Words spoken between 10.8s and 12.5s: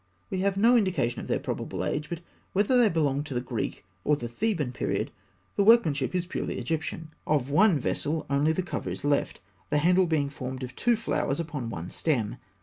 flowers upon one stem.